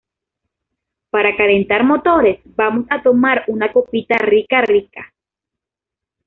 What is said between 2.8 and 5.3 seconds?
a tomar una copita rica, rica!